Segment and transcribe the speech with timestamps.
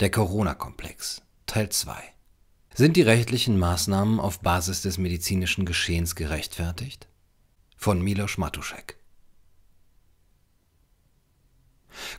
[0.00, 1.92] Der Corona-Komplex Teil 2
[2.72, 7.08] Sind die rechtlichen Maßnahmen auf Basis des medizinischen Geschehens gerechtfertigt?
[7.76, 8.96] Von Milos Matuschek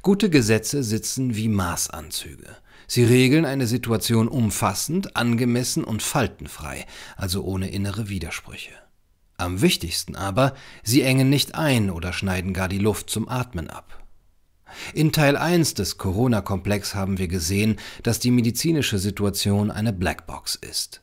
[0.02, 2.58] Gute Gesetze sitzen wie Maßanzüge.
[2.86, 6.86] Sie regeln eine Situation umfassend, angemessen und faltenfrei,
[7.16, 8.74] also ohne innere Widersprüche.
[9.38, 13.99] Am wichtigsten aber, sie engen nicht ein oder schneiden gar die Luft zum Atmen ab.
[14.94, 21.02] In Teil 1 des Corona-Komplex haben wir gesehen, dass die medizinische Situation eine Blackbox ist.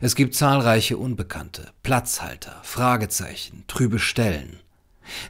[0.00, 4.60] Es gibt zahlreiche Unbekannte, Platzhalter, Fragezeichen, trübe Stellen.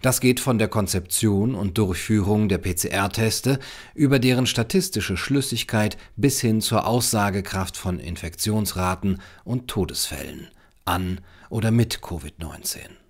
[0.02, 3.58] Das geht von der Konzeption und Durchführung der PCR-Teste
[3.94, 10.48] über deren statistische Schlüssigkeit bis hin zur Aussagekraft von Infektionsraten und Todesfällen
[10.84, 13.01] an oder mit Covid-19.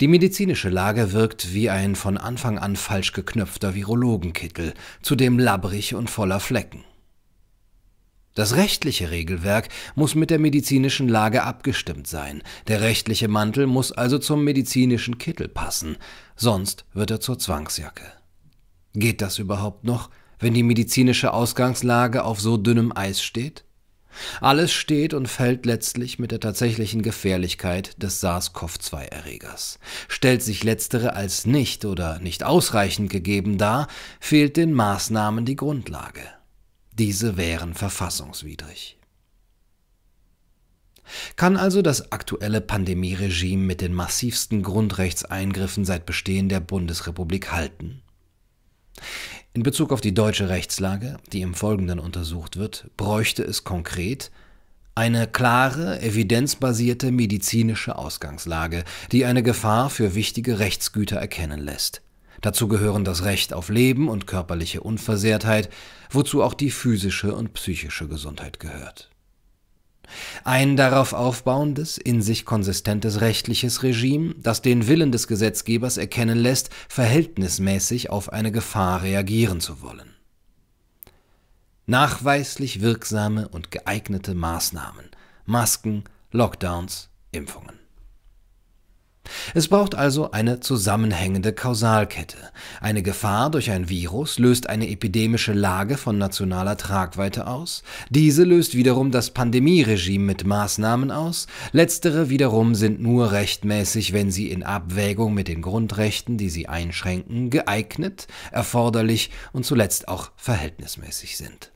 [0.00, 6.10] Die medizinische Lage wirkt wie ein von Anfang an falsch geknöpfter Virologenkittel, zudem labbrig und
[6.10, 6.84] voller Flecken.
[8.34, 14.18] Das rechtliche Regelwerk muss mit der medizinischen Lage abgestimmt sein, der rechtliche Mantel muss also
[14.18, 15.96] zum medizinischen Kittel passen,
[16.36, 18.04] sonst wird er zur Zwangsjacke.
[18.92, 23.64] Geht das überhaupt noch, wenn die medizinische Ausgangslage auf so dünnem Eis steht?
[24.40, 29.78] Alles steht und fällt letztlich mit der tatsächlichen Gefährlichkeit des SARS-CoV-2-Erregers.
[30.08, 33.88] Stellt sich letztere als nicht oder nicht ausreichend gegeben dar,
[34.20, 36.22] fehlt den Maßnahmen die Grundlage.
[36.92, 38.98] Diese wären verfassungswidrig.
[41.36, 48.02] Kann also das aktuelle Pandemieregime mit den massivsten Grundrechtseingriffen seit Bestehen der Bundesrepublik halten?
[49.58, 54.30] In Bezug auf die deutsche Rechtslage, die im Folgenden untersucht wird, bräuchte es konkret
[54.94, 62.02] eine klare, evidenzbasierte medizinische Ausgangslage, die eine Gefahr für wichtige Rechtsgüter erkennen lässt.
[62.40, 65.70] Dazu gehören das Recht auf Leben und körperliche Unversehrtheit,
[66.08, 69.10] wozu auch die physische und psychische Gesundheit gehört.
[70.44, 76.70] Ein darauf aufbauendes, in sich konsistentes rechtliches Regime, das den Willen des Gesetzgebers erkennen lässt,
[76.88, 80.14] verhältnismäßig auf eine Gefahr reagieren zu wollen.
[81.86, 85.06] Nachweislich wirksame und geeignete Maßnahmen,
[85.46, 87.77] Masken, Lockdowns, Impfungen.
[89.54, 92.38] Es braucht also eine zusammenhängende Kausalkette.
[92.80, 98.74] Eine Gefahr durch ein Virus löst eine epidemische Lage von nationaler Tragweite aus, diese löst
[98.74, 105.34] wiederum das Pandemieregime mit Maßnahmen aus, letztere wiederum sind nur rechtmäßig, wenn sie in Abwägung
[105.34, 111.72] mit den Grundrechten, die sie einschränken, geeignet, erforderlich und zuletzt auch verhältnismäßig sind.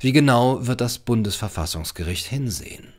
[0.00, 2.92] Wie genau wird das Bundesverfassungsgericht hinsehen?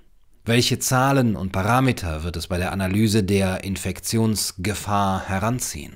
[0.46, 5.96] Welche Zahlen und Parameter wird es bei der Analyse der Infektionsgefahr heranziehen?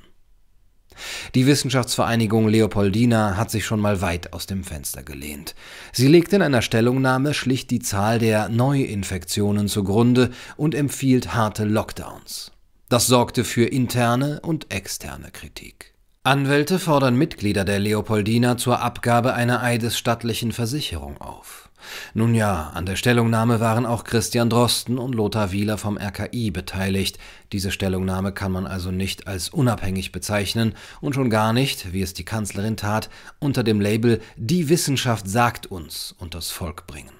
[1.35, 5.53] Die Wissenschaftsvereinigung Leopoldina hat sich schon mal weit aus dem Fenster gelehnt.
[5.91, 12.53] Sie legt in einer Stellungnahme schlicht die Zahl der Neuinfektionen zugrunde und empfiehlt harte Lockdowns.
[12.87, 15.93] Das sorgte für interne und externe Kritik.
[16.23, 21.66] Anwälte fordern Mitglieder der Leopoldina zur Abgabe einer eidesstattlichen Versicherung auf.
[22.13, 27.17] Nun ja, an der Stellungnahme waren auch Christian Drosten und Lothar Wieler vom RKI beteiligt.
[27.51, 32.13] Diese Stellungnahme kann man also nicht als unabhängig bezeichnen und schon gar nicht, wie es
[32.13, 33.09] die Kanzlerin tat,
[33.39, 37.13] unter dem Label Die Wissenschaft sagt uns unters Volk bringen.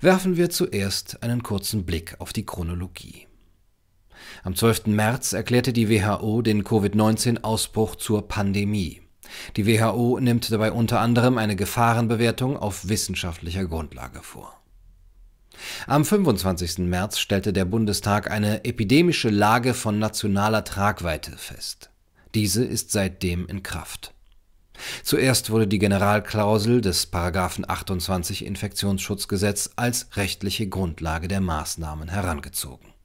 [0.00, 3.26] Werfen wir zuerst einen kurzen Blick auf die Chronologie.
[4.44, 4.86] Am 12.
[4.86, 9.05] März erklärte die WHO den Covid-19-Ausbruch zur Pandemie.
[9.56, 14.60] Die WHO nimmt dabei unter anderem eine Gefahrenbewertung auf wissenschaftlicher Grundlage vor.
[15.86, 16.78] Am 25.
[16.78, 21.90] März stellte der Bundestag eine epidemische Lage von nationaler Tragweite fest.
[22.34, 24.12] Diese ist seitdem in Kraft.
[25.02, 27.10] Zuerst wurde die Generalklausel des§
[27.66, 32.95] 28 Infektionsschutzgesetz als rechtliche Grundlage der Maßnahmen herangezogen.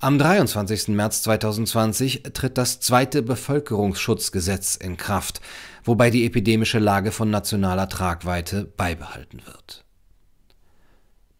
[0.00, 0.88] Am 23.
[0.88, 5.40] März 2020 tritt das zweite Bevölkerungsschutzgesetz in Kraft,
[5.84, 9.84] wobei die epidemische Lage von nationaler Tragweite beibehalten wird.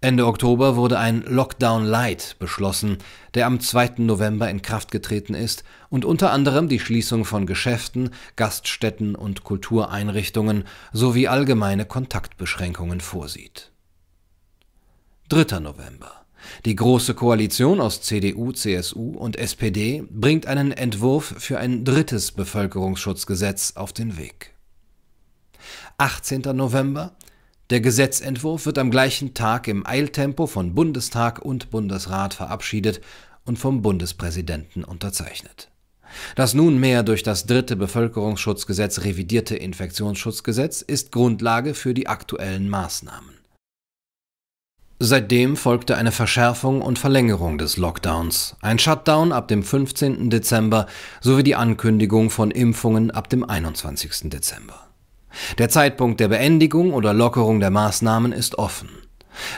[0.01, 2.99] Ende Oktober wurde ein Lockdown Light beschlossen,
[3.35, 3.95] der am 2.
[3.99, 10.65] November in Kraft getreten ist und unter anderem die Schließung von Geschäften, Gaststätten und Kultureinrichtungen
[10.93, 13.73] sowie allgemeine Kontaktbeschränkungen vorsieht.
[15.31, 15.59] 3.
[15.59, 16.18] November
[16.65, 23.73] die Große Koalition aus CDU, CSU und SPD bringt einen Entwurf für ein drittes Bevölkerungsschutzgesetz
[23.77, 24.55] auf den Weg.
[25.99, 26.43] 18.
[26.55, 27.17] November
[27.71, 33.01] Der Gesetzentwurf wird am gleichen Tag im Eiltempo von Bundestag und Bundesrat verabschiedet
[33.45, 35.71] und vom Bundespräsidenten unterzeichnet.
[36.37, 43.38] Das nunmehr durch das dritte Bevölkerungsschutzgesetz revidierte Infektionsschutzgesetz ist Grundlage für die aktuellen Maßnahmen.
[45.01, 50.29] Seitdem folgte eine Verschärfung und Verlängerung des Lockdowns, ein Shutdown ab dem 15.
[50.29, 50.87] Dezember
[51.21, 54.29] sowie die Ankündigung von Impfungen ab dem 21.
[54.29, 54.89] Dezember.
[55.59, 58.89] Der Zeitpunkt der Beendigung oder Lockerung der Maßnahmen ist offen.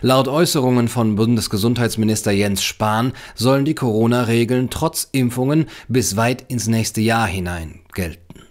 [0.02, 7.00] Laut Äußerungen von Bundesgesundheitsminister Jens Spahn sollen die Corona-Regeln trotz Impfungen bis weit ins nächste
[7.00, 8.42] Jahr hinein gelten.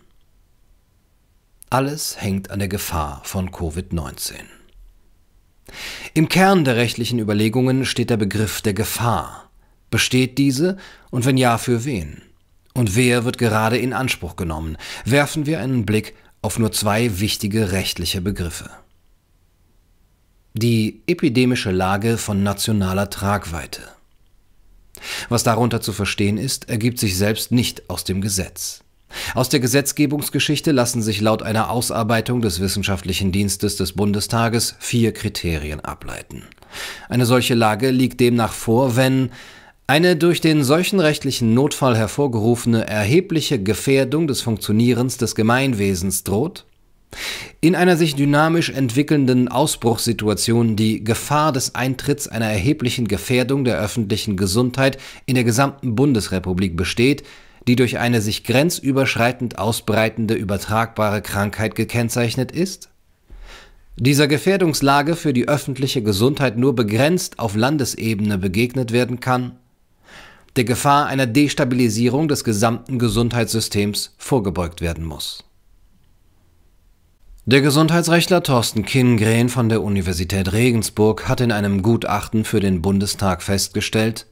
[1.69, 4.58] Alles hängt an der Gefahr von Covid-19.
[6.13, 9.49] Im Kern der rechtlichen Überlegungen steht der Begriff der Gefahr.
[9.89, 10.77] Besteht diese
[11.09, 12.21] und wenn ja, für wen?
[12.73, 14.77] Und wer wird gerade in Anspruch genommen?
[15.05, 18.69] Werfen wir einen Blick auf nur zwei wichtige rechtliche Begriffe.
[20.53, 23.81] Die epidemische Lage von nationaler Tragweite.
[25.29, 28.83] Was darunter zu verstehen ist, ergibt sich selbst nicht aus dem Gesetz.
[29.35, 35.79] Aus der Gesetzgebungsgeschichte lassen sich laut einer Ausarbeitung des Wissenschaftlichen Dienstes des Bundestages vier Kriterien
[35.79, 36.43] ableiten.
[37.09, 39.29] Eine solche Lage liegt demnach vor, wenn
[39.87, 46.65] eine durch den seuchenrechtlichen Notfall hervorgerufene erhebliche Gefährdung des Funktionierens des Gemeinwesens droht,
[47.61, 54.37] in einer sich dynamisch entwickelnden Ausbruchssituation die Gefahr des Eintritts einer erheblichen Gefährdung der öffentlichen
[54.37, 57.23] Gesundheit in der gesamten Bundesrepublik besteht,
[57.67, 62.89] die durch eine sich grenzüberschreitend ausbreitende übertragbare Krankheit gekennzeichnet ist?
[63.97, 69.57] Dieser Gefährdungslage für die öffentliche Gesundheit nur begrenzt auf Landesebene begegnet werden kann?
[70.55, 75.43] Der Gefahr einer Destabilisierung des gesamten Gesundheitssystems vorgebeugt werden muss.
[77.45, 83.41] Der Gesundheitsrechtler Thorsten Kingren von der Universität Regensburg hat in einem Gutachten für den Bundestag
[83.41, 84.27] festgestellt,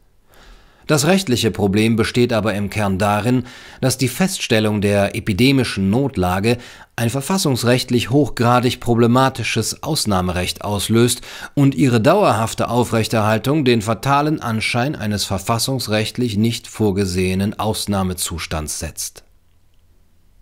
[0.88, 3.44] das rechtliche Problem besteht aber im Kern darin,
[3.82, 6.58] dass die Feststellung der epidemischen Notlage
[6.96, 11.22] ein verfassungsrechtlich hochgradig problematisches Ausnahmerecht auslöst
[11.54, 19.24] und ihre dauerhafte Aufrechterhaltung den fatalen Anschein eines verfassungsrechtlich nicht vorgesehenen Ausnahmezustands setzt.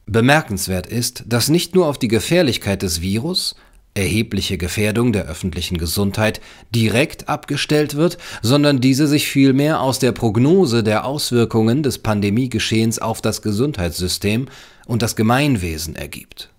[0.06, 3.56] Bemerkenswert ist, dass nicht nur auf die Gefährlichkeit des Virus,
[3.96, 6.42] erhebliche Gefährdung der öffentlichen Gesundheit
[6.74, 13.22] direkt abgestellt wird, sondern diese sich vielmehr aus der Prognose der Auswirkungen des Pandemiegeschehens auf
[13.22, 14.48] das Gesundheitssystem
[14.86, 16.50] und das Gemeinwesen ergibt.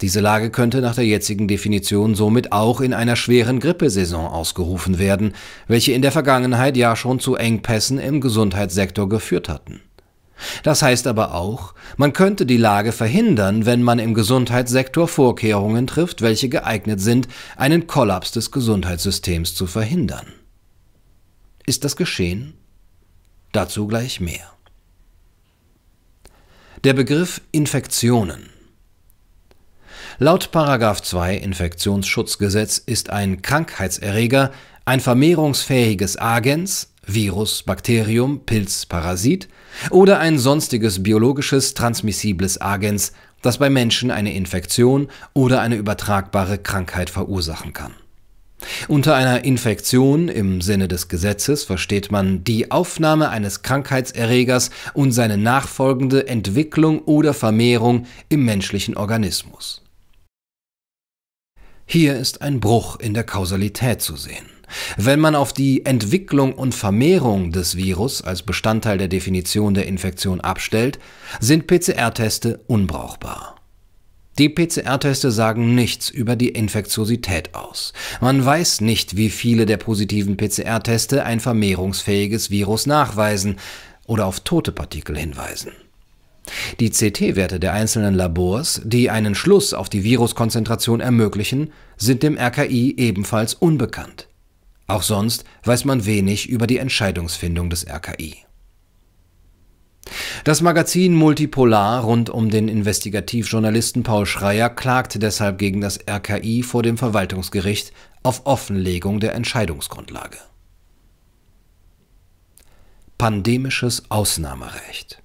[0.00, 5.32] Diese Lage könnte nach der jetzigen Definition somit auch in einer schweren Grippesaison ausgerufen werden,
[5.68, 9.80] welche in der Vergangenheit ja schon zu Engpässen im Gesundheitssektor geführt hatten.
[10.62, 16.22] Das heißt aber auch, man könnte die Lage verhindern, wenn man im Gesundheitssektor Vorkehrungen trifft,
[16.22, 20.26] welche geeignet sind, einen Kollaps des Gesundheitssystems zu verhindern.
[21.66, 22.54] Ist das geschehen?
[23.52, 24.50] Dazu gleich mehr.
[26.82, 28.50] Der Begriff Infektionen.
[30.18, 34.52] Laut 2 Infektionsschutzgesetz ist ein Krankheitserreger
[34.84, 39.48] ein vermehrungsfähiges Agens, Virus, Bakterium, Pilz, Parasit
[39.90, 43.12] oder ein sonstiges biologisches transmissibles Agens,
[43.42, 47.94] das bei Menschen eine Infektion oder eine übertragbare Krankheit verursachen kann.
[48.88, 55.36] Unter einer Infektion im Sinne des Gesetzes versteht man die Aufnahme eines Krankheitserregers und seine
[55.36, 59.82] nachfolgende Entwicklung oder Vermehrung im menschlichen Organismus.
[61.86, 64.53] Hier ist ein Bruch in der Kausalität zu sehen.
[64.96, 70.40] Wenn man auf die Entwicklung und Vermehrung des Virus als Bestandteil der Definition der Infektion
[70.40, 70.98] abstellt,
[71.40, 73.54] sind PCR-Teste unbrauchbar.
[74.38, 77.92] Die PCR-Teste sagen nichts über die Infektiosität aus.
[78.20, 83.56] Man weiß nicht, wie viele der positiven PCR-Teste ein vermehrungsfähiges Virus nachweisen
[84.06, 85.70] oder auf tote Partikel hinweisen.
[86.80, 92.96] Die CT-Werte der einzelnen Labors, die einen Schluss auf die Viruskonzentration ermöglichen, sind dem RKI
[92.96, 94.28] ebenfalls unbekannt.
[94.86, 98.44] Auch sonst weiß man wenig über die Entscheidungsfindung des RKI.
[100.44, 106.82] Das Magazin Multipolar rund um den Investigativjournalisten Paul Schreier klagt deshalb gegen das RKI vor
[106.82, 110.38] dem Verwaltungsgericht auf Offenlegung der Entscheidungsgrundlage.
[113.16, 115.23] Pandemisches Ausnahmerecht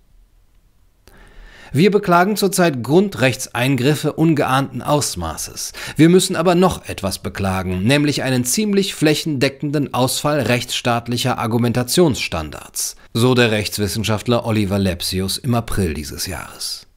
[1.72, 5.74] wir beklagen zurzeit Grundrechtseingriffe ungeahnten Ausmaßes.
[5.96, 13.52] Wir müssen aber noch etwas beklagen, nämlich einen ziemlich flächendeckenden Ausfall rechtsstaatlicher Argumentationsstandards, so der
[13.52, 16.88] Rechtswissenschaftler Oliver Lepsius im April dieses Jahres.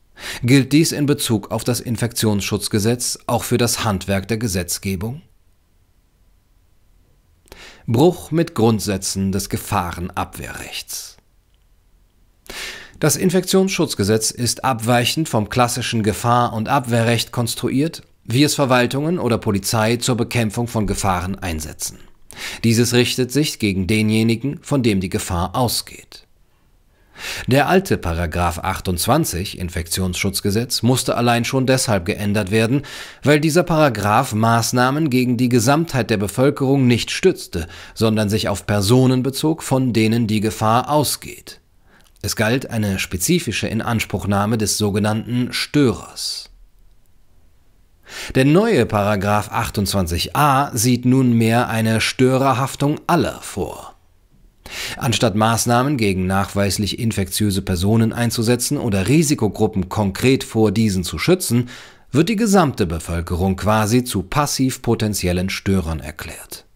[0.42, 5.22] Gilt dies in Bezug auf das Infektionsschutzgesetz auch für das Handwerk der Gesetzgebung?
[7.86, 11.16] Bruch mit Grundsätzen des Gefahrenabwehrrechts.
[13.02, 19.96] Das Infektionsschutzgesetz ist abweichend vom klassischen Gefahr- und Abwehrrecht konstruiert, wie es Verwaltungen oder Polizei
[19.96, 21.98] zur Bekämpfung von Gefahren einsetzen.
[22.62, 26.28] Dieses richtet sich gegen denjenigen, von dem die Gefahr ausgeht.
[27.48, 32.82] Der alte Paragraph 28 Infektionsschutzgesetz musste allein schon deshalb geändert werden,
[33.24, 39.24] weil dieser Paragraph Maßnahmen gegen die Gesamtheit der Bevölkerung nicht stützte, sondern sich auf Personen
[39.24, 41.61] bezog, von denen die Gefahr ausgeht.
[42.24, 46.50] Es galt eine spezifische Inanspruchnahme des sogenannten Störers.
[48.36, 53.96] Der neue Paragraph 28a sieht nunmehr eine Störerhaftung aller vor.
[54.96, 61.68] Anstatt Maßnahmen gegen nachweislich infektiöse Personen einzusetzen oder Risikogruppen konkret vor diesen zu schützen,
[62.12, 66.66] wird die gesamte Bevölkerung quasi zu passiv potenziellen Störern erklärt.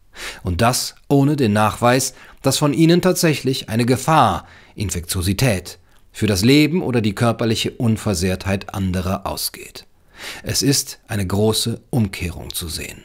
[0.42, 5.78] Und das ohne den Nachweis, dass von ihnen tatsächlich eine Gefahr, Infektiosität,
[6.12, 9.86] für das Leben oder die körperliche Unversehrtheit anderer ausgeht.
[10.42, 13.02] Es ist eine große Umkehrung zu sehen.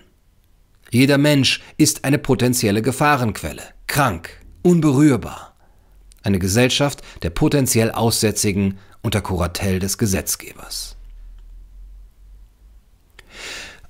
[0.91, 4.29] Jeder Mensch ist eine potenzielle Gefahrenquelle, krank,
[4.61, 5.55] unberührbar.
[6.23, 10.95] Eine Gesellschaft der potenziell Aussätzigen unter Kuratell des Gesetzgebers.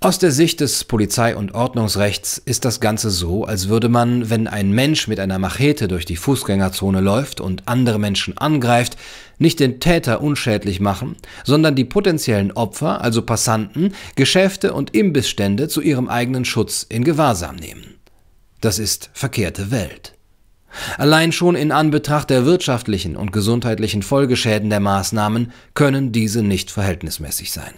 [0.04, 4.48] Aus der Sicht des Polizei- und Ordnungsrechts ist das Ganze so, als würde man, wenn
[4.48, 8.98] ein Mensch mit einer Machete durch die Fußgängerzone läuft und andere Menschen angreift,
[9.38, 15.82] nicht den Täter unschädlich machen, sondern die potenziellen Opfer, also Passanten, Geschäfte und Imbissstände zu
[15.82, 18.00] ihrem eigenen Schutz in Gewahrsam nehmen.
[18.60, 20.16] Das ist verkehrte Welt.
[20.98, 27.52] Allein schon in Anbetracht der wirtschaftlichen und gesundheitlichen Folgeschäden der Maßnahmen können diese nicht verhältnismäßig
[27.52, 27.74] sein.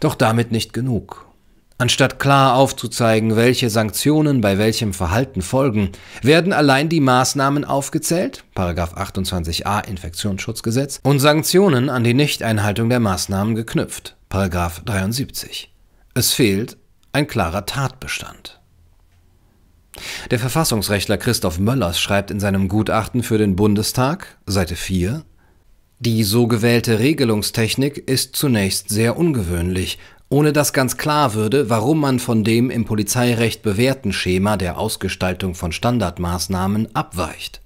[0.00, 1.26] Doch damit nicht genug.
[1.80, 9.86] Anstatt klar aufzuzeigen, welche Sanktionen bei welchem Verhalten folgen, werden allein die Maßnahmen aufgezählt, 28a
[9.86, 15.72] Infektionsschutzgesetz, und Sanktionen an die Nichteinhaltung der Maßnahmen geknüpft, 73.
[16.12, 16.76] Es fehlt
[17.12, 18.60] ein klarer Tatbestand.
[20.30, 25.24] Der Verfassungsrechtler Christoph Möllers schreibt in seinem Gutachten für den Bundestag, Seite 4,
[26.00, 29.98] die so gewählte Regelungstechnik ist zunächst sehr ungewöhnlich,
[30.30, 35.54] ohne dass ganz klar würde, warum man von dem im Polizeirecht bewährten Schema der Ausgestaltung
[35.54, 37.60] von Standardmaßnahmen abweicht.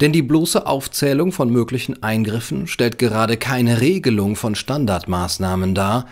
[0.00, 6.06] Denn die bloße Aufzählung von möglichen Eingriffen stellt gerade keine Regelung von Standardmaßnahmen dar,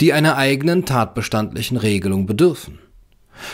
[0.00, 2.78] die einer eigenen tatbestandlichen Regelung bedürfen.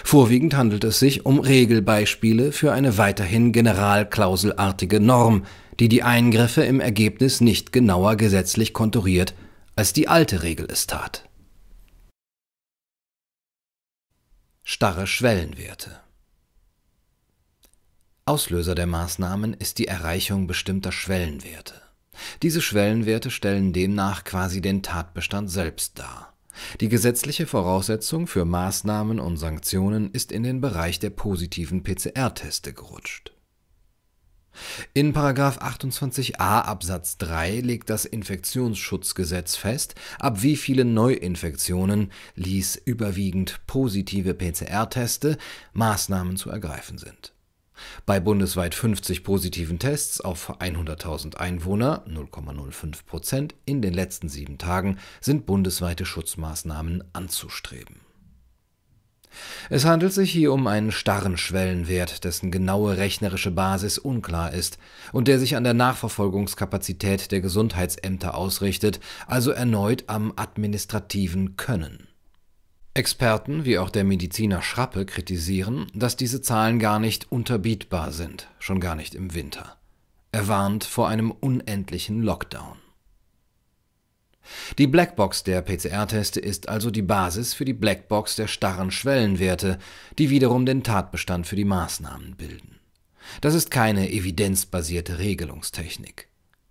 [0.03, 5.45] Vorwiegend handelt es sich um Regelbeispiele für eine weiterhin generalklauselartige Norm,
[5.81, 9.35] die die Eingriffe im Ergebnis nicht genauer gesetzlich konturiert,
[9.77, 11.29] als die alte Regel es tat.
[14.63, 16.01] Starre Schwellenwerte
[18.27, 21.75] Auslöser der Maßnahmen ist die Erreichung bestimmter Schwellenwerte.
[22.43, 26.33] Diese Schwellenwerte stellen demnach quasi den Tatbestand selbst dar.
[26.81, 33.34] Die gesetzliche Voraussetzung für Maßnahmen und Sanktionen ist in den Bereich der positiven PCR-Teste gerutscht.
[34.93, 44.35] In 28a Absatz 3 legt das Infektionsschutzgesetz fest, ab wie vielen Neuinfektionen ließ überwiegend positive
[44.35, 45.39] PCR-Teste
[45.73, 47.33] Maßnahmen zu ergreifen sind.
[48.07, 54.99] Bei bundesweit 50 positiven Tests auf 100.000 Einwohner (0,05 Prozent) in den letzten sieben Tagen
[55.21, 58.04] sind bundesweite Schutzmaßnahmen anzustreben
[59.71, 64.79] es handelt sich hier um einen starren Schwellenwert, dessen genaue rechnerische Basis unklar ist
[65.13, 72.09] und der sich an der Nachverfolgungskapazität der Gesundheitsämter ausrichtet, also erneut am administrativen Können.
[72.97, 78.79] Experten wie auch der Mediziner Schrappe kritisieren, dass diese Zahlen gar nicht unterbietbar sind, schon
[78.79, 79.77] gar nicht im Winter.
[80.31, 82.84] Er warnt vor einem unendlichen Lockdown.
[84.79, 89.79] Die Blackbox der PCR-Teste ist also die Basis für die Blackbox der starren Schwellenwerte,
[90.19, 92.79] die wiederum den Tatbestand für die Maßnahmen bilden.
[93.41, 96.29] Das ist keine evidenzbasierte Regelungstechnik.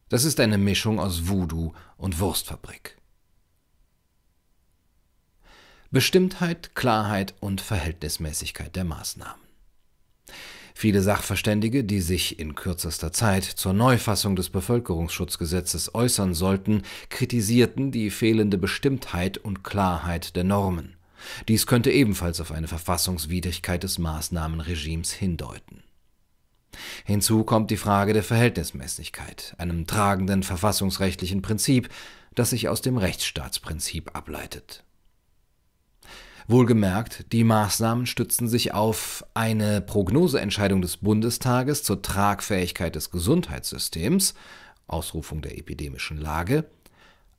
[0.10, 2.98] Das ist eine Mischung aus Voodoo und Wurstfabrik.
[5.89, 9.42] Bestimmtheit, Klarheit und Verhältnismäßigkeit der Maßnahmen.
[10.74, 18.10] Viele Sachverständige, die sich in kürzester Zeit zur Neufassung des Bevölkerungsschutzgesetzes äußern sollten, kritisierten die
[18.10, 20.96] fehlende Bestimmtheit und Klarheit der Normen.
[21.48, 25.84] Dies könnte ebenfalls auf eine Verfassungswidrigkeit des Maßnahmenregimes hindeuten.
[27.06, 31.89] Hinzu kommt die Frage der Verhältnismäßigkeit, einem tragenden verfassungsrechtlichen Prinzip,
[32.34, 34.84] das sich aus dem Rechtsstaatsprinzip ableitet
[36.47, 44.33] Wohlgemerkt, die Maßnahmen stützen sich auf eine Prognoseentscheidung des Bundestages zur Tragfähigkeit des Gesundheitssystems,
[44.88, 46.65] Ausrufung der epidemischen Lage,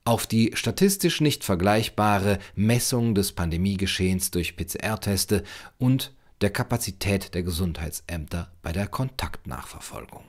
[0.04, 5.44] auf die statistisch nicht vergleichbare Messung des Pandemiegeschehens durch PCR-Teste
[5.78, 10.24] und der Kapazität der Gesundheitsämter bei der Kontaktnachverfolgung.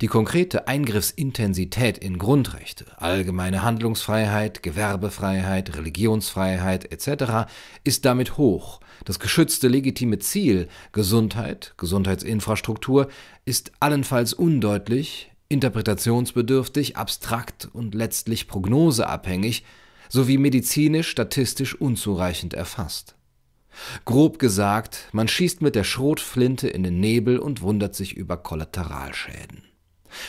[0.00, 7.50] Die konkrete Eingriffsintensität in Grundrechte, allgemeine Handlungsfreiheit, Gewerbefreiheit, Religionsfreiheit etc.
[7.84, 8.80] ist damit hoch.
[9.04, 13.08] Das geschützte legitime Ziel Gesundheit, Gesundheitsinfrastruktur
[13.44, 19.64] ist allenfalls undeutlich, interpretationsbedürftig, abstrakt und letztlich prognoseabhängig
[20.08, 23.17] sowie medizinisch-statistisch unzureichend erfasst.
[24.04, 29.62] Grob gesagt, man schießt mit der Schrotflinte in den Nebel und wundert sich über Kollateralschäden.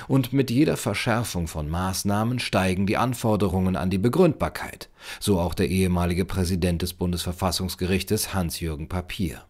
[0.08, 4.90] Und mit jeder Verschärfung von Maßnahmen steigen die Anforderungen an die Begründbarkeit,
[5.20, 9.44] so auch der ehemalige Präsident des Bundesverfassungsgerichtes Hans-Jürgen Papier.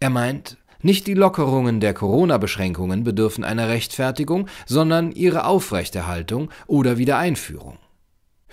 [0.00, 7.78] Er meint, nicht die Lockerungen der Corona-Beschränkungen bedürfen einer Rechtfertigung, sondern ihre Aufrechterhaltung oder Wiedereinführung.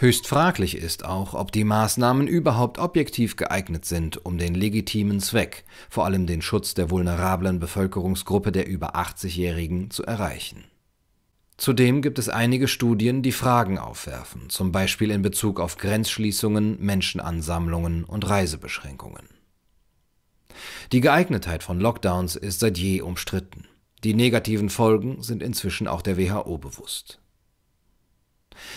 [0.03, 5.63] Höchst fraglich ist auch, ob die Maßnahmen überhaupt objektiv geeignet sind, um den legitimen Zweck,
[5.89, 10.65] vor allem den Schutz der vulnerablen Bevölkerungsgruppe der über 80-Jährigen, zu erreichen.
[11.55, 18.03] Zudem gibt es einige Studien, die Fragen aufwerfen, zum Beispiel in Bezug auf Grenzschließungen, Menschenansammlungen
[18.03, 19.29] und Reisebeschränkungen.
[20.91, 23.67] Die Geeignetheit von Lockdowns ist seit je umstritten.
[24.03, 27.22] Die negativen Folgen sind inzwischen auch der WHO bewusst.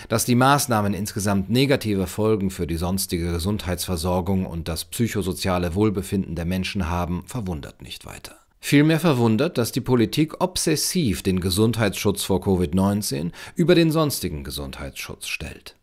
[0.09, 6.45] Dass die Maßnahmen insgesamt negative Folgen für die sonstige Gesundheitsversorgung und das psychosoziale Wohlbefinden der
[6.45, 8.37] Menschen haben, verwundert nicht weiter.
[8.61, 15.77] Vielmehr verwundert, dass die Politik obsessiv den Gesundheitsschutz vor Covid-19 über den sonstigen Gesundheitsschutz stellt.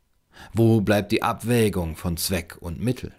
[0.53, 3.13] Wo bleibt die Abwägung von Zweck und Mittel?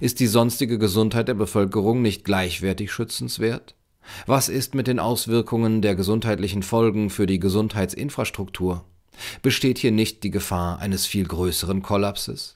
[0.00, 3.74] Ist die sonstige Gesundheit der Bevölkerung nicht gleichwertig schützenswert?
[4.26, 8.84] Was ist mit den Auswirkungen der gesundheitlichen Folgen für die Gesundheitsinfrastruktur?
[9.42, 12.54] Besteht hier nicht die Gefahr eines viel größeren Kollapses?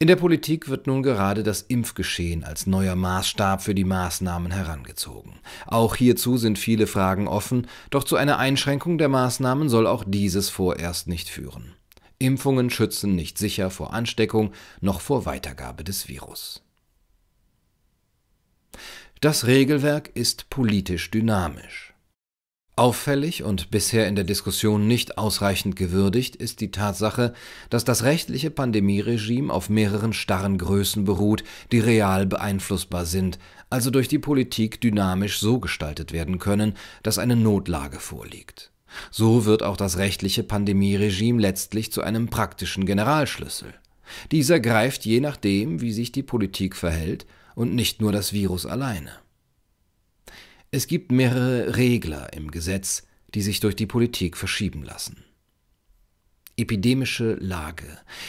[0.00, 5.40] In der Politik wird nun gerade das Impfgeschehen als neuer Maßstab für die Maßnahmen herangezogen.
[5.66, 10.50] Auch hierzu sind viele Fragen offen, doch zu einer Einschränkung der Maßnahmen soll auch dieses
[10.50, 11.74] vorerst nicht führen.
[12.20, 16.62] Impfungen schützen nicht sicher vor Ansteckung noch vor Weitergabe des Virus.
[19.20, 21.87] Das Regelwerk ist politisch dynamisch.
[22.78, 27.34] Auffällig und bisher in der Diskussion nicht ausreichend gewürdigt ist die Tatsache,
[27.70, 34.06] dass das rechtliche Pandemieregime auf mehreren starren Größen beruht, die real beeinflussbar sind, also durch
[34.06, 38.70] die Politik dynamisch so gestaltet werden können, dass eine Notlage vorliegt.
[39.10, 43.74] So wird auch das rechtliche Pandemieregime letztlich zu einem praktischen Generalschlüssel.
[44.30, 49.10] Dieser greift je nachdem, wie sich die Politik verhält, und nicht nur das Virus alleine.
[50.70, 53.04] Es gibt mehrere Regler im Gesetz,
[53.34, 55.24] die sich durch die Politik verschieben lassen.
[56.58, 57.86] Epidemische Lage.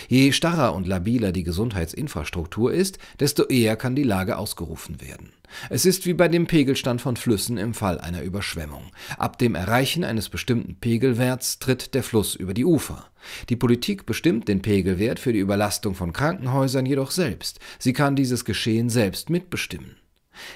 [0.08, 5.34] Je starrer und labiler die Gesundheitsinfrastruktur ist, desto eher kann die Lage ausgerufen werden.
[5.70, 8.84] Es ist wie bei dem Pegelstand von Flüssen im Fall einer Überschwemmung.
[9.18, 13.10] Ab dem Erreichen eines bestimmten Pegelwerts tritt der Fluss über die Ufer.
[13.50, 17.60] Die Politik bestimmt den Pegelwert für die Überlastung von Krankenhäusern jedoch selbst.
[17.80, 19.98] Sie kann dieses Geschehen selbst mitbestimmen.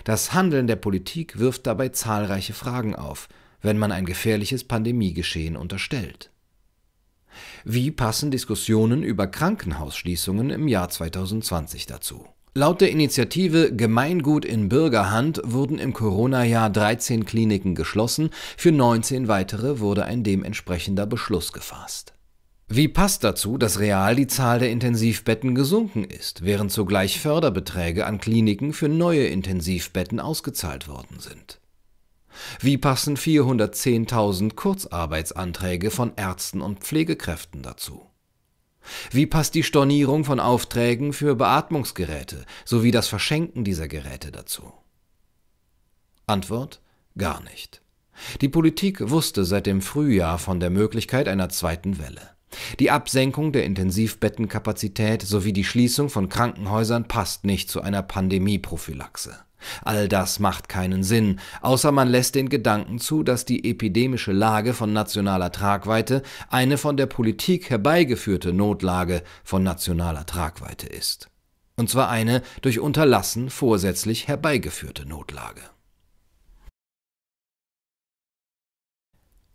[0.04, 3.30] Das Handeln der Politik wirft dabei zahlreiche Fragen auf,
[3.62, 6.32] wenn man ein gefährliches Pandemiegeschehen unterstellt.
[7.64, 12.28] Wie passen Diskussionen über Krankenhausschließungen im Jahr 2020 dazu?
[12.56, 19.80] Laut der Initiative Gemeingut in Bürgerhand wurden im Corona-Jahr 13 Kliniken geschlossen, für 19 weitere
[19.80, 22.13] wurde ein dementsprechender Beschluss gefasst.
[22.76, 28.20] Wie passt dazu, dass real die Zahl der Intensivbetten gesunken ist, während zugleich Förderbeträge an
[28.20, 31.60] Kliniken für neue Intensivbetten ausgezahlt worden sind?
[32.60, 38.08] Wie passen 410.000 Kurzarbeitsanträge von Ärzten und Pflegekräften dazu?
[39.12, 44.74] Wie passt die Stornierung von Aufträgen für Beatmungsgeräte sowie das Verschenken dieser Geräte dazu?
[46.26, 46.82] Antwort
[47.20, 47.84] Gar nicht.
[48.42, 52.34] Die Politik wusste seit dem Frühjahr von der Möglichkeit einer zweiten Welle.
[52.80, 59.38] Die Absenkung der Intensivbettenkapazität sowie die Schließung von Krankenhäusern passt nicht zu einer Pandemieprophylaxe.
[59.82, 64.74] All das macht keinen Sinn, außer man lässt den Gedanken zu, dass die epidemische Lage
[64.74, 71.30] von nationaler Tragweite eine von der Politik herbeigeführte Notlage von nationaler Tragweite ist.
[71.76, 75.62] Und zwar eine durch Unterlassen vorsätzlich herbeigeführte Notlage.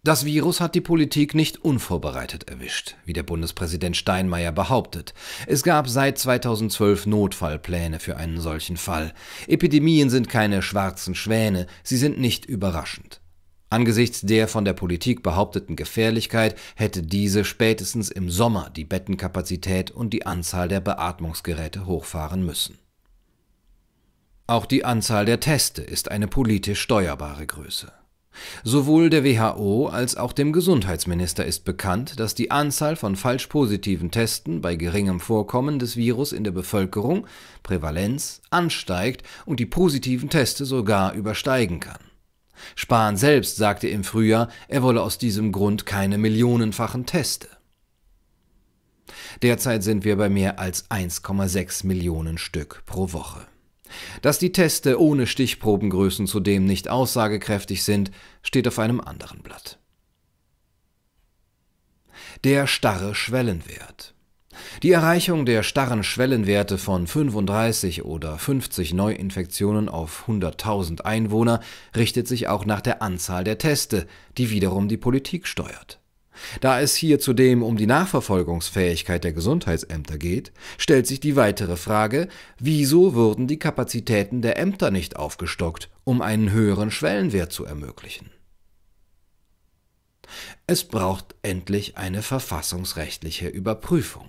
[0.08, 5.12] Das Virus hat die Politik nicht unvorbereitet erwischt, wie der Bundespräsident Steinmeier behauptet.
[5.46, 9.12] Es gab seit 2012 Notfallpläne für einen solchen Fall.
[9.48, 13.20] Epidemien sind keine schwarzen Schwäne, sie sind nicht überraschend.
[13.68, 20.14] Angesichts der von der Politik behaupteten Gefährlichkeit hätte diese spätestens im Sommer die Bettenkapazität und
[20.14, 22.78] die Anzahl der Beatmungsgeräte hochfahren müssen.
[24.46, 27.92] Auch die Anzahl der Teste ist eine politisch steuerbare Größe.
[28.62, 34.10] Sowohl der WHO als auch dem Gesundheitsminister ist bekannt, dass die Anzahl von falsch positiven
[34.10, 37.26] Testen bei geringem Vorkommen des Virus in der Bevölkerung
[37.62, 41.98] Prävalenz ansteigt und die positiven Teste sogar übersteigen kann.
[42.74, 47.48] Spahn selbst sagte im Frühjahr, er wolle aus diesem Grund keine millionenfachen Teste.
[49.42, 53.46] Derzeit sind wir bei mehr als 1,6 Millionen Stück pro Woche.
[54.22, 58.11] Dass die Teste ohne Stichprobengrößen zudem nicht aussagekräftig sind,
[58.42, 59.79] steht auf einem anderen Blatt.
[62.44, 64.14] Der starre Schwellenwert.
[64.83, 71.61] Die Erreichung der starren Schwellenwerte von 35 oder 50 Neuinfektionen auf 100.000 Einwohner
[71.96, 76.01] richtet sich auch nach der Anzahl der Teste, die wiederum die Politik steuert.
[76.61, 82.29] Da es hier zudem um die Nachverfolgungsfähigkeit der Gesundheitsämter geht, stellt sich die weitere Frage,
[82.59, 88.31] wieso wurden die Kapazitäten der Ämter nicht aufgestockt, um einen höheren Schwellenwert zu ermöglichen?
[90.66, 94.29] Es braucht endlich eine verfassungsrechtliche Überprüfung.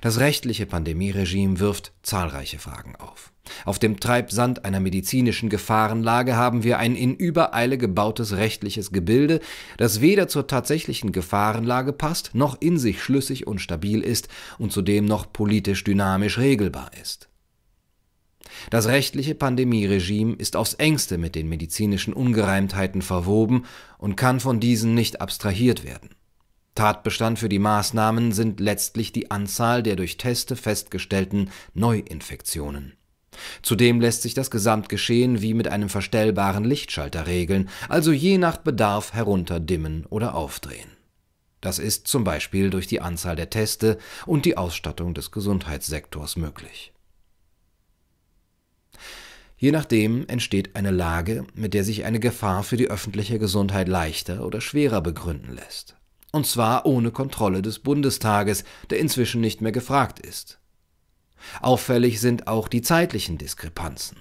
[0.00, 3.32] Das rechtliche Pandemieregime wirft zahlreiche Fragen auf.
[3.64, 9.40] Auf dem Treibsand einer medizinischen Gefahrenlage haben wir ein in Übereile gebautes rechtliches Gebilde,
[9.76, 15.04] das weder zur tatsächlichen Gefahrenlage passt, noch in sich schlüssig und stabil ist und zudem
[15.04, 17.28] noch politisch dynamisch regelbar ist.
[18.70, 23.64] Das rechtliche Pandemieregime ist aufs engste mit den medizinischen Ungereimtheiten verwoben
[23.98, 26.10] und kann von diesen nicht abstrahiert werden.
[26.78, 32.92] Tatbestand für die Maßnahmen sind letztlich die Anzahl der durch Teste festgestellten Neuinfektionen.
[33.62, 39.12] Zudem lässt sich das Gesamtgeschehen wie mit einem verstellbaren Lichtschalter regeln, also je nach Bedarf
[39.12, 40.90] herunterdimmen oder aufdrehen.
[41.60, 46.92] Das ist zum Beispiel durch die Anzahl der Teste und die Ausstattung des Gesundheitssektors möglich.
[49.56, 54.46] Je nachdem entsteht eine Lage, mit der sich eine Gefahr für die öffentliche Gesundheit leichter
[54.46, 55.97] oder schwerer begründen lässt.
[56.32, 60.58] Und zwar ohne Kontrolle des Bundestages, der inzwischen nicht mehr gefragt ist.
[61.60, 64.18] Auffällig sind auch die zeitlichen Diskrepanzen.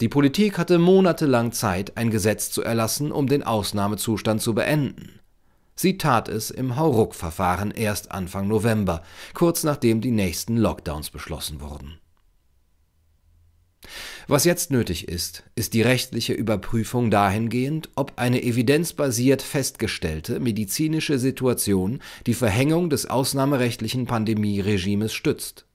[0.00, 5.18] Die Politik hatte monatelang Zeit, ein Gesetz zu erlassen, um den Ausnahmezustand zu beenden.
[5.74, 9.02] Sie tat es im Hauruck-Verfahren erst Anfang November,
[9.34, 11.98] kurz nachdem die nächsten Lockdowns beschlossen wurden.
[14.28, 22.00] Was jetzt nötig ist, ist die rechtliche Überprüfung dahingehend, ob eine evidenzbasiert festgestellte medizinische Situation
[22.26, 25.66] die Verhängung des ausnahmerechtlichen Pandemieregimes stützt.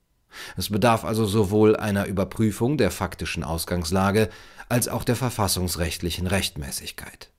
[0.55, 4.29] Es bedarf also sowohl einer Überprüfung der faktischen Ausgangslage
[4.69, 7.31] als auch der verfassungsrechtlichen Rechtmäßigkeit.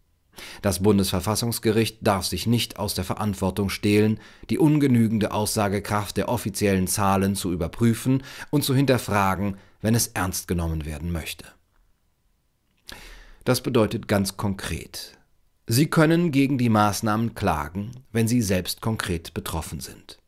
[0.63, 7.35] Das Bundesverfassungsgericht darf sich nicht aus der Verantwortung stehlen, die ungenügende Aussagekraft der offiziellen Zahlen
[7.35, 11.47] zu überprüfen und zu hinterfragen, wenn es ernst genommen werden möchte.
[13.45, 15.19] Das bedeutet ganz konkret,
[15.71, 20.19] Sie können gegen die Maßnahmen klagen, wenn Sie selbst konkret betroffen sind.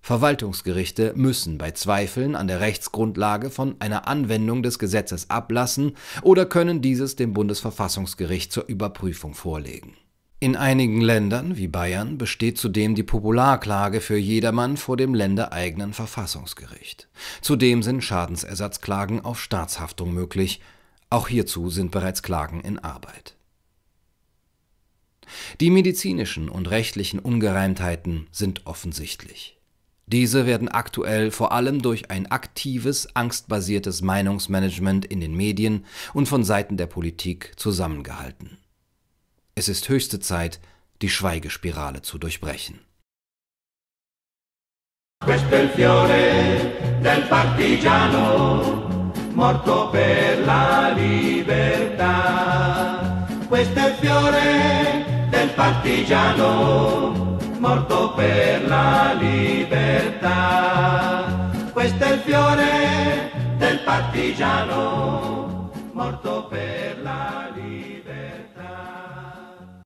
[0.00, 6.80] Verwaltungsgerichte müssen bei Zweifeln an der Rechtsgrundlage von einer Anwendung des Gesetzes ablassen oder können
[6.80, 9.96] dieses dem Bundesverfassungsgericht zur Überprüfung vorlegen.
[10.42, 17.10] In einigen Ländern wie Bayern besteht zudem die Popularklage für jedermann vor dem ländereigenen Verfassungsgericht.
[17.42, 20.62] Zudem sind Schadensersatzklagen auf Staatshaftung möglich.
[21.10, 23.36] Auch hierzu sind bereits Klagen in Arbeit.
[25.60, 29.58] Die medizinischen und rechtlichen Ungereimtheiten sind offensichtlich.
[30.06, 36.44] Diese werden aktuell vor allem durch ein aktives, angstbasiertes Meinungsmanagement in den Medien und von
[36.44, 38.56] Seiten der Politik zusammengehalten.
[39.60, 40.58] Es ist höchste Zeit,
[41.02, 42.80] die Schweigespirale zu durchbrechen.
[45.22, 52.16] Questo è il fiore del partigiano, morto per la libertà.
[53.48, 60.40] Questo è il fiore del partigiano morto per la libertà.
[61.70, 66.89] Questo è il fiore del partigiano, morto per